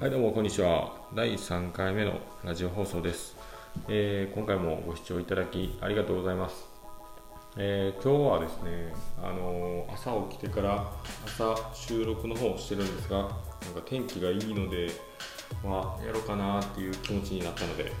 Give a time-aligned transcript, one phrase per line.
[0.00, 0.94] はいどうもこんにちは。
[1.14, 3.36] 第3回目のラジオ放送です、
[3.86, 6.66] えー今回もご視聴いただきありがとうございます、
[7.58, 10.90] えー今日はですね、あのー朝起きてから
[11.26, 13.34] 朝収録の方をしてるんですがなんか
[13.84, 14.90] 天気がいいので
[15.62, 17.92] まあやろうかなっていう気持ちになったので、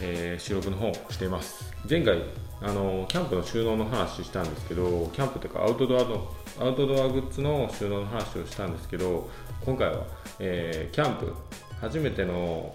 [0.00, 1.72] えー収録の方をしています。
[1.88, 2.22] 前回
[2.60, 9.30] あのキャンプの収納の話したんですけどキャンプというかアウトドアのアウトドアグッズの収納の話をしたんですけど
[9.64, 10.02] 今回は、
[10.40, 11.32] えーキャンプ
[11.80, 12.74] 初めての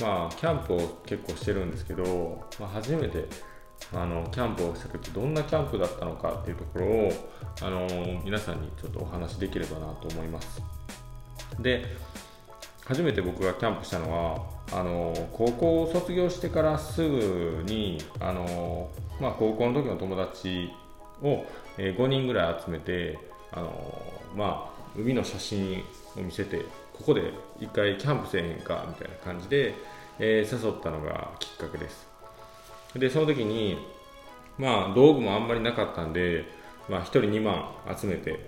[0.00, 3.26] まあキャンプを結構してるんですけど、まあ、初めて
[3.94, 7.12] あのキャンプをした時どんなキャンプだったのかっていうところを
[7.62, 7.86] あの
[8.24, 10.62] 皆さんにちょっとお話しできればなと思います。
[11.58, 11.84] で
[12.84, 18.88] 初めて僕がキャンプしたのはあの高校を卒業してからすぐにあの、
[19.20, 20.70] まあ、高校の時の友達
[21.22, 21.44] を、
[21.78, 23.18] えー5人ぐらい集めて
[23.52, 24.02] あの、
[24.34, 25.82] まあ、海の写真
[26.16, 26.58] を見せて
[26.94, 29.74] ここで一回キャンプせえへんかみたいな感じで、
[30.18, 32.08] えー誘ったのがきっかけです。
[32.94, 33.78] でその時に
[34.58, 36.44] まあ道具もあんまりなかったんで、
[36.88, 38.46] まあ、1人2万集めて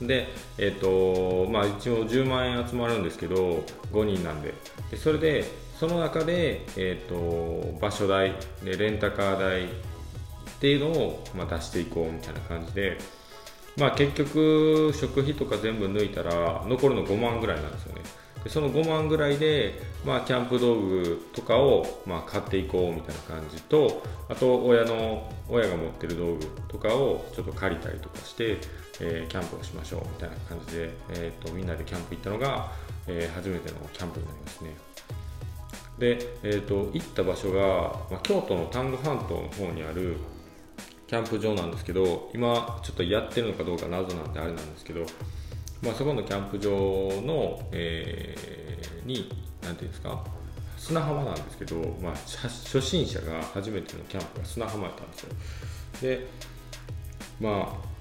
[0.00, 0.28] で
[0.58, 4.54] えっ、とまあ一応10万円集まるんですけど5人なんで。
[4.90, 5.44] でそれで
[5.78, 9.68] その中で、えっと場所代でレンタカー代っ
[10.60, 12.98] ていうのを、まあ、出していこうみたいな感じで。
[13.76, 18.02] まあ結局食費とか全部抜いたら残るの5万ぐらいなんですよね。
[18.44, 28.58] でその5万ぐらいで、まあ、キャンプ道具とかを、まあ、買っていこうみたいな感じとあと親の親が持ってる道具とかをちょっと借りたりとかして、
[29.00, 32.70] えーキャンプをしましょうみたいな感じで、えー、とみんなでキャンプ行ったのが、
[33.06, 34.76] えー初めてのキャンプになりますね。
[35.98, 37.60] で、えー、と行った場所が、
[38.10, 40.16] まあ、京都の丹後半島の方にある
[41.06, 45.06] キャンプ場なんですけど今ちょっとやってるのかどうか謎なんであれなんですけど、
[45.84, 46.70] まあ、そこのキャンプ場
[47.24, 48.54] の、えー
[49.04, 49.30] に
[49.62, 50.24] 何ていうんですか
[50.76, 55.32] 砂浜なんですけど、まあ、初心者が初めてのキャンプが砂浜やったんですよ。
[56.02, 56.26] で
[57.40, 57.94] まあ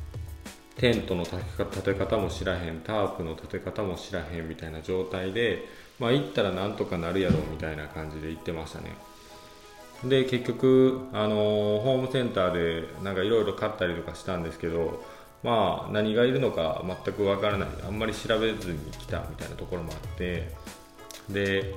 [0.75, 5.65] テントの立て方立て方も知らへんタープの立て方も知らへんみたいな状態で
[6.00, 8.95] まあ行ったらなんとかなるやろみたいな感じで行ってましたね。
[10.03, 15.01] で結局、あのーホームセンターでなんかいろいろ買ったりとかしたんですけど
[15.43, 17.69] まあ何がいるのか全くわからない。
[17.85, 20.51] あんまり調べずに来たみたいなところもあって。
[21.29, 21.73] で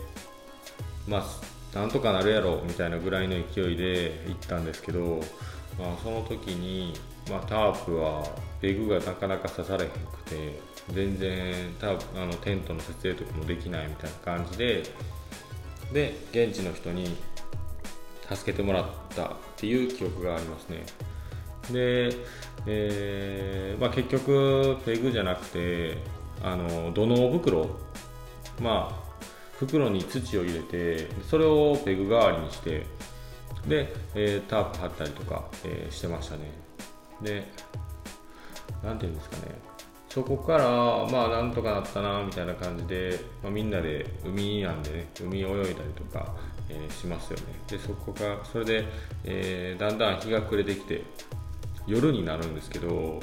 [1.06, 5.20] まあなんとかなるやろみたいなぐらいの勢いで行ったんですけど、
[5.78, 6.94] まあ、その時に、
[7.30, 8.26] まあ、タープは
[8.62, 10.58] ペグがなかなか刺されへんくて
[10.94, 14.84] 全然タープあのテントの設営とかもできないみたいな感じで
[15.92, 17.14] で現地の人に
[18.34, 18.84] 助けてもらっ
[19.14, 20.82] たっていう記憶がありますね。
[21.72, 22.10] で、
[22.66, 25.98] えーまあ、結局ペグじゃなくて
[26.42, 27.70] あの土の袋
[28.60, 29.06] まあ
[29.58, 32.84] 袋に土を入れてそれをペグ代わりにして
[33.66, 36.52] で、えータープ張ったりとか、えーしてましたね。
[37.20, 37.44] で
[38.84, 39.54] なんていうんですかね。
[40.08, 40.64] そこから
[41.10, 46.34] まあなんとかなったなみたいな感じで、まあ、みんなで海なんでね海泳いだりとか、
[46.68, 47.44] えーしますよね。
[47.68, 48.84] でそこがそれで、
[49.24, 51.02] えーだんだん日が暮れてきて
[51.86, 53.20] 夜になるんですけど、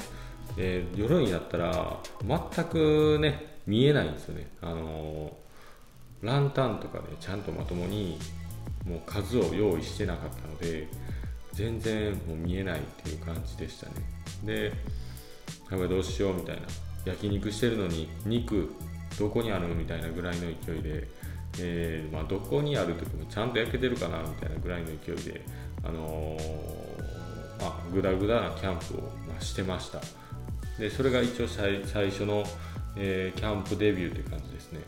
[0.56, 4.48] えー夜になったら全くね見えないんですよね。
[4.62, 8.18] あのーランタンとかでちゃんとまともに
[8.86, 10.88] もう数を用意してなかったので
[11.52, 13.92] 全然もう見えないっていう感じでしたね。
[14.42, 14.72] で
[15.70, 16.62] やばいどうしようみたいな。
[17.04, 18.72] 焼肉してるのに肉
[19.18, 21.06] どこにあるみたいなぐらいの勢いで、
[21.60, 25.44] えーまあ、どこにある時もちゃんと焼けてるかなみたいなぐらいの勢いで
[25.82, 27.13] あのー
[27.60, 30.00] まあ、グダグダなキャンプを、ま、してました。
[30.78, 32.44] でそれが一応最初の、
[32.96, 34.80] えーキャンプデビューって感じですね。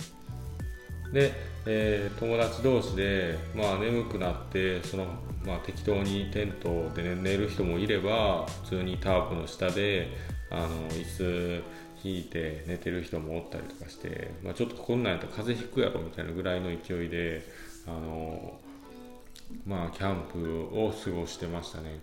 [1.12, 1.32] で、
[1.66, 5.06] えー友達同士で、まあ、眠くなってその、
[5.44, 10.09] まあ、適当にテントで、寝る人もいれば普通にタープの下で
[10.50, 11.62] あの椅子
[12.04, 17.42] 引いて寝てる人もおったりとかして、まあ、ちょっとこんなんやったら風邪ひくやろみたいなぐらいの勢いで
[17.86, 18.59] あの、
[19.66, 22.01] まあ、キャンプを過ごしてましたね。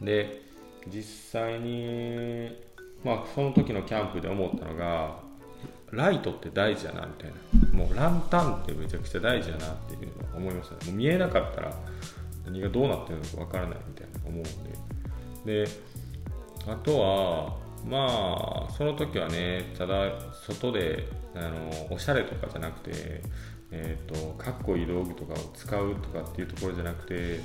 [0.00, 0.42] で
[0.86, 1.02] 実
[1.40, 2.56] 際に、
[3.02, 5.18] まあ、その時のキャンプで思ったのが
[5.90, 7.78] ライトって大事やなみたいな。
[7.78, 10.86] もうランタンってめちゃくちゃ大事やなっていうのは思いましたね。
[10.86, 11.74] もう見えなかったら
[12.44, 15.64] 何がどうなってるのかわからないみたいな思うんで。
[15.64, 15.70] で
[16.66, 17.56] あとは
[17.86, 20.10] まあその時はねただ
[20.46, 23.22] 外であのおしゃれとかじゃなくて、
[23.76, 27.40] えーと、かっこいい道具とかを使うとかっていうところじゃなくて、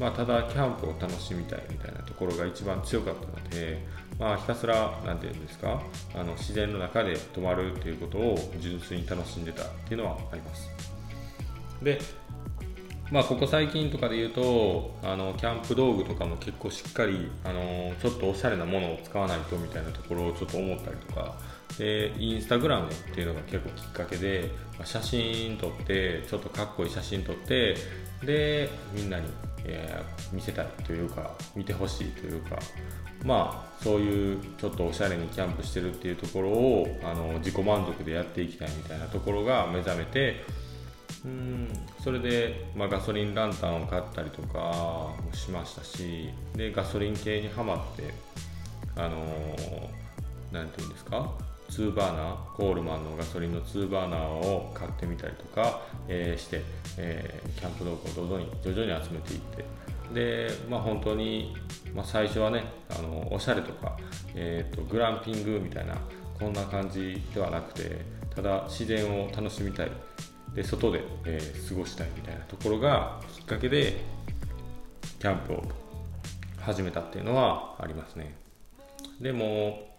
[0.00, 3.86] まあ、ただキャンプを楽しみたいみたいなところが一番強かったので、
[4.18, 5.82] まあ、ひたすら何て言うんですか
[6.14, 10.70] あの自然の中で泊まるっていうことを純粋に楽しんでたっていうのはあります。
[11.82, 12.00] で
[13.10, 21.36] まあ、ここ最近とかで言うとあのキャンプ道具とかも結構しっかりあのちょっとおしゃれなものを使わないとみたいなところをちょっと思ったりとか。
[21.78, 24.48] でインスタグラムっていうのが結構きっかけで、
[24.78, 27.74] まあ、写真撮ってちょっとかっこいい写真撮って
[28.24, 29.26] でみんなに、
[29.64, 32.58] えー、見せたいというか見てほしいというか。
[33.24, 40.44] まあそういうちょっとおしゃれにキャンプしてるっていうところをあの自己満足でやっていきたいみたいなところが目覚めて
[41.24, 41.68] うん。
[42.02, 48.12] それで、まあ、ガソリンランタンを買ったりとかもしましたしでガソリン系にはまって
[48.96, 49.24] あの
[50.52, 51.32] 何、ー、て言うんですか
[51.70, 56.62] ？2バーナーコールマンのガソリンの2バーナーを買ってみたりとか、えー、して、
[56.98, 59.64] えー、キャンプ道具を徐々に徐々に集めていって。
[60.12, 61.56] で、まあ、本当に、
[61.94, 63.96] まあ、最初はねあのおしゃれとか、
[64.34, 65.96] えーと、グランピングみたいな
[66.38, 68.04] こんな感じではなくて
[68.34, 69.90] ただ自然を楽しみたい。
[70.54, 73.96] で外で、えー、過ごしたいみたいなところがきっかけで
[75.18, 75.62] キャンプを
[76.60, 78.34] 始めたっていうのはありますね。
[79.20, 79.92] でも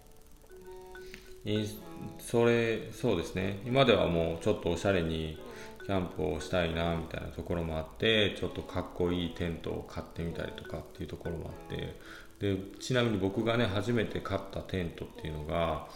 [2.19, 3.59] それそうですね。
[3.65, 5.37] 今ではもうちょっとおしゃれに
[5.85, 11.99] キャンプをしたいなみたいなところもあってちょっとかっこいいテントを買ってみたりとかっていうところもあって。
[12.39, 15.87] でちなみに僕がね初めて買ったテントっていうのが、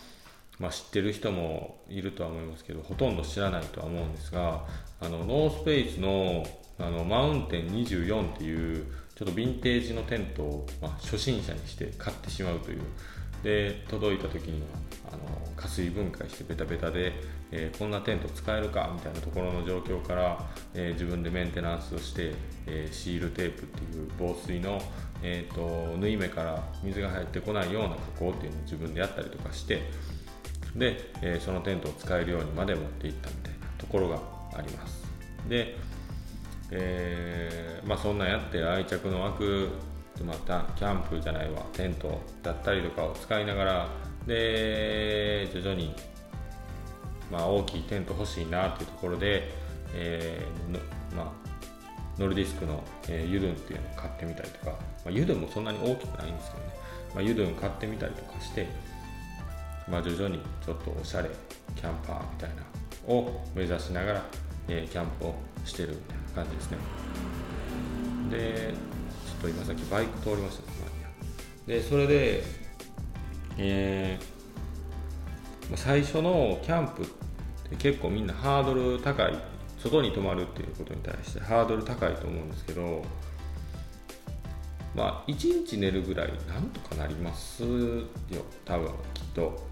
[0.60, 4.66] まあ、知ってる人もいるとは思いますけどほとんど知らないとは思うんですが
[5.00, 6.46] あのノースペースの
[6.78, 12.82] あのマウンテン24っていうちょっとヴィンテージのテントを、まあ、初心者にして買ってしまうという。
[13.44, 14.68] で届いた時には
[15.14, 15.20] あの
[15.56, 17.14] 加水分解してベタベタで、
[17.52, 22.34] えー、こんなテント使えるかみたいなところの状況から、えー、自分でメンテナンスをして、
[22.68, 24.82] えー、シールテープっていう防水の、
[25.24, 29.84] えーと、縫い目から水が入ってこないような加工っていうのを自分でやったりとかして
[30.76, 34.20] で、えそのテントを使えるようにまで持っていったみたいなところが
[34.56, 35.04] あります。
[35.48, 35.76] で、
[36.72, 39.70] えまあ、そんなやって愛着の湧く
[40.24, 43.88] またキャンプじゃないわテントだったりとかを使いながら
[44.28, 45.96] で徐々に、
[47.32, 49.50] まあ、大きいテント欲しいなっていうところで、
[49.94, 51.32] えーまあ、
[52.20, 54.78] ノルディスクの、えー、ユドゥンっていうのを買ってみたりとか、ま
[55.08, 56.74] あ、ユドゥンもそんなに大きくないんですけどね、
[57.16, 58.68] まあ、ユドゥン買ってみたりとかして、
[59.90, 61.30] まあ、徐々にちょっとおしゃれ
[61.76, 64.24] キャンパーみたいなを目指しながら、
[64.68, 66.78] えー、キャンプをしてるみたいな感じですね。
[68.30, 68.74] で
[69.26, 70.80] ちょっと今さっきバイク通りました
[71.70, 72.44] でそれで、
[73.60, 77.06] えー、最初のキャンプっ
[77.70, 79.38] て結構みんなハードル高い
[79.78, 83.04] 外に泊まるっていうことに対してハードル高いと思うんですけど
[84.96, 87.70] まあ1日寝るぐらいなんとかなりますよ。
[88.66, 89.70] 多分きっと。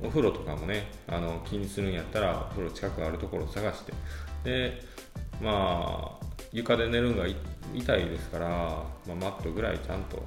[0.00, 3.92] お風呂とかもねあの気にするんやったらお風呂近くあるところを探して。
[4.44, 4.82] で
[5.42, 7.26] まあ床で寝るのが
[7.74, 10.22] 痛いですから、まあ、マットぐらいちゃんと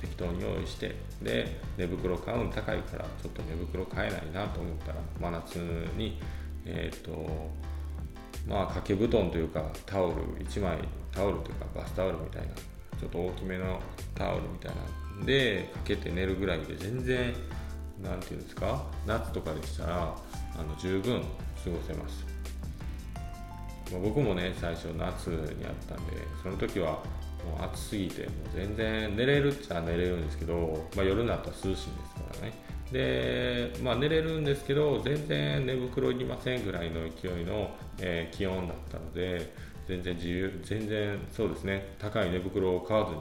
[0.00, 0.96] 適当に用意して。
[1.22, 5.56] で寝袋買うの高いからちょっと寝袋買えないなと思ったら真夏
[5.96, 6.18] に
[6.66, 7.50] えっ、ー、と
[8.48, 10.14] まあ掛け布団というかタオル
[10.44, 10.78] 1枚
[11.12, 12.48] タオルというかバスタオルみたいな
[13.02, 13.80] ちょっと大きめの
[14.14, 14.72] タオルみたい
[15.16, 17.34] なんでかけて寝るぐらいで全然
[18.00, 20.16] 何て言うんですか夏とかでしたら
[20.56, 22.24] あの十分過ごせます。
[23.92, 26.12] ま、僕もね最初夏にあったんで
[26.44, 26.92] その時は
[27.44, 31.90] もう暑すぎてもう全然寝れるっちゃ寝れるんですけど、まあ、夜になったら涼しいんですか
[32.40, 32.52] らね。
[32.92, 39.52] で、まあ、寝れるんですけど全然寝袋いりませんぐらいの勢いの、えー、気温だったので
[39.88, 41.94] 全然自由全然そうですね。
[41.98, 43.20] 高い寝袋を買わずに、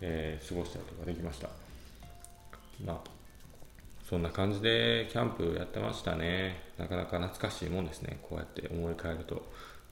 [0.00, 1.48] えー、過ごしたりとかできました。
[2.84, 3.10] まあ
[4.08, 6.62] そんな感じでキャンプやってましたね。
[6.78, 8.18] なかなか懐かしいもんですね。
[8.22, 9.42] こうやって思い返ると。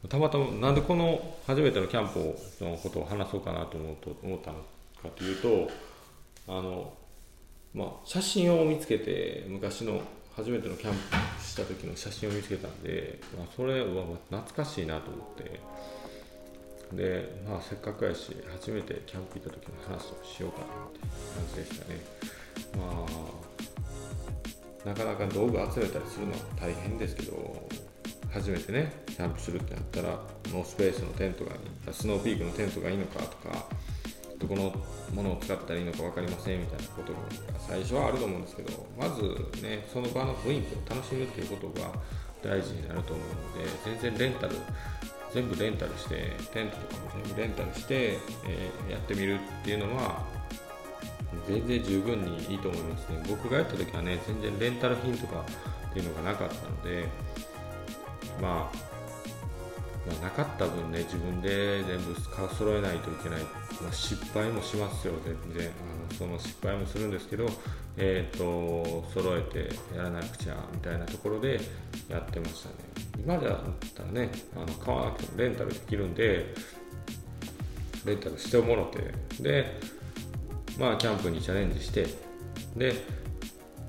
[0.09, 2.19] たまたまなんでこの初めてのキャンプ
[2.65, 4.59] のことを話そうかなと思うと思ったの
[5.03, 5.69] かというと
[6.47, 6.93] あの、
[7.75, 10.01] まあ、写真を見つけて昔の
[10.37, 13.87] 初めてのキャンプした時の写真を見つけたんで、まあ、それは
[14.31, 15.61] 懐かしいなと思って。
[16.93, 22.01] で、まあ、せっかくやし初めてキャンプ行った時の話をしようかなって感じでしたね。
[22.77, 27.69] まあなかなか道具集めたりするのは大変ですけど
[28.33, 30.09] 初めてねキャンプするってなったら
[30.53, 31.59] ノースペースのテントがいい
[31.93, 33.67] スノーピークのテントがいいのかとか
[34.39, 34.73] どこの
[35.15, 37.19] ものを使ったらいいのか分かりませんみたいなことが
[37.59, 39.23] 最初はあると思うんですけどまず
[39.63, 41.91] ねその場の雰囲気を楽しむっていうことが
[42.43, 44.55] 大事になると思うので全然レンタル
[45.33, 50.25] 全部レンタルしてテントとかも全部レンタルして、えー、やってみるっていうのは
[51.47, 53.23] 全然十分にいいと思いますね。
[53.29, 55.45] 僕がやった時はね全然レンタル品とか
[55.91, 57.07] っていうのがなかったので
[58.41, 62.15] まあ、なかった分ね自分で全部
[62.55, 63.41] 揃えないといけない、
[63.83, 65.67] まあ、失敗もしますよ全然。
[65.67, 67.47] あのその失敗もするんですけど
[67.97, 71.61] えっ、ー、と揃えてやらなくちゃみたいなところで
[72.09, 72.88] やってましたね。
[73.19, 73.61] 今だっ
[73.95, 76.55] たらねあの買わなくてもレンタルできるんで
[78.05, 79.81] レンタルしてもろてで
[80.79, 82.07] まあキャンプにチャレンジして
[82.77, 82.95] で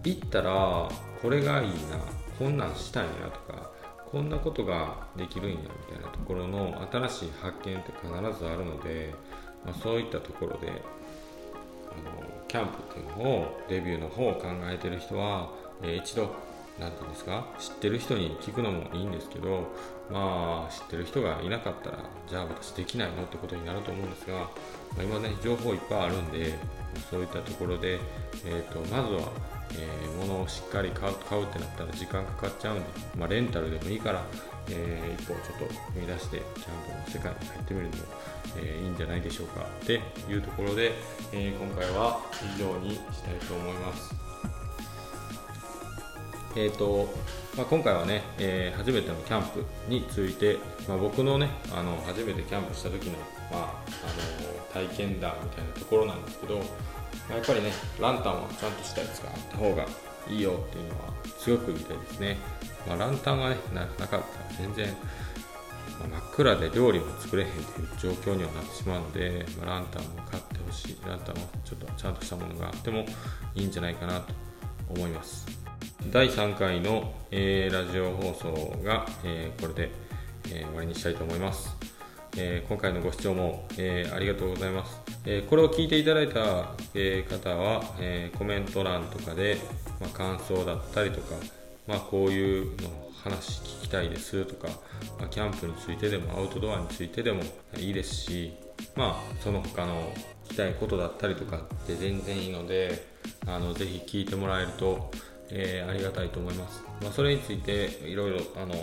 [0.04, 0.90] 行ったら
[1.22, 1.76] これがいいな
[2.38, 3.72] こんなんしたいなとか
[4.12, 9.14] こんなことができるんやみたいなところの新しい発見って必ずあるので、
[9.66, 10.82] まあ、そういったところで
[11.92, 15.52] あのキャンプっていうのをレビューの方を考えてる人は、
[15.84, 16.34] えー、一度
[16.80, 17.46] 何て言うんですか？
[17.60, 19.68] 知ってる人に聞くのもいいんですけど
[20.10, 24.48] まあ知ってる人がいなかったらじゃあ私できないのってことになると思うんですが、ま
[25.00, 26.54] あ、今ね情報いっぱいあるんで
[27.10, 28.00] そういったところで、
[28.46, 29.30] えーと、まずは
[29.72, 34.24] えー、物をしっかり買う買うってなったら時間かかっちゃうんで、まあ、レンタルでもいいから、
[34.68, 38.04] えー、一歩ちょっと踏み出してキャンプの世界に入ってみるのも、
[38.58, 40.94] えー、いいんじゃないでしょうかっていうところで、
[41.32, 42.20] え今回は
[42.56, 44.29] 以上にしたいと思います。
[46.60, 47.08] えーと
[47.56, 50.58] まあ、今回はね、え初めてのキャンプについて、
[50.90, 53.14] まあ、僕のねあの初めてキャンプした時の,、
[53.50, 56.58] まあ、あの体験談みたいなところなんですけど
[57.30, 59.86] まやっぱりねランタンはちゃんとしたやつがあった方が
[60.28, 62.38] いいよっていうのは強く言いたいですね、
[62.86, 64.22] まあ、ランタンがねなかったら
[64.58, 64.88] 全然、
[65.98, 70.98] まあ、真っ暗で料理も作れへんっていう状況にはなってしまうので、まあ、ランタンも買ってほしい。
[71.08, 73.06] ランタンはちょっとちゃんとしたものがあっても
[73.56, 74.34] いいんじゃないかなと
[74.90, 75.69] 思います。
[76.08, 79.92] 第3回の、えー、ラジオ放送が、えー、これで、
[80.46, 81.76] えー、終わりにしたいと思います。
[82.38, 89.58] え、今回のご視聴も、え、ありがとうございます、え、これを聞いていただいた、え方は、えコメント欄とかで、
[90.00, 91.36] まあ、感想だったりとか、
[91.86, 92.90] まあ、こういうの
[93.24, 94.70] 話聞きたいですとか、
[95.20, 97.44] まあ、キャンプについてでもアウトドアについてでも
[97.78, 98.54] いいですし、
[98.96, 100.14] まあ、その他の
[100.46, 103.06] 聞きたいことだったりとかって全然いいので
[103.46, 105.12] あのぜひ聞いてもらえると、
[105.52, 108.74] えー、ありがたいと思います、まあ、それについていろいろ、あの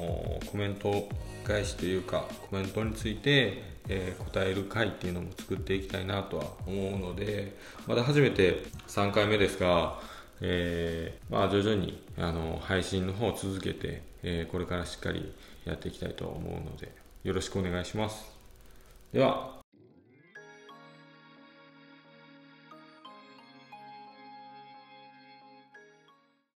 [0.51, 1.09] コメント
[1.45, 7.57] 返しというかコメントについて、えー、答える回っていうのも作っていきたいなとは思うので
[7.87, 10.01] まだ初めて3回目ですが、
[10.41, 15.33] え、まあ、徐々にあの配信の方を続けて、え、これからしっかり
[15.65, 16.93] やっていきたいと思うので
[17.23, 18.25] よろしくお願いします。
[19.13, 19.56] では